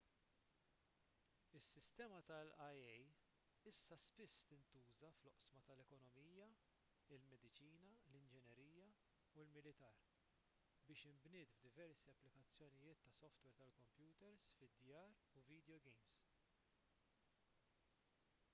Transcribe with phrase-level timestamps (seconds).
[1.57, 2.93] is-sistema tal-ia
[3.71, 6.47] issa spiss tintuża fl-oqsma tal-ekonomija
[7.17, 8.87] il-mediċina l-inġinerija
[9.35, 10.01] u l-militar
[10.89, 16.17] kif inbniet f'diversi applikazzjonijiet ta' softwer tal-kompjuters fid-djar u vidjowgejms